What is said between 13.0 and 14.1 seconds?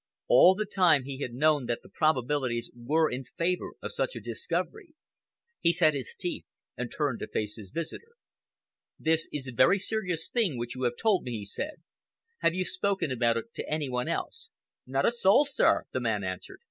about it to any one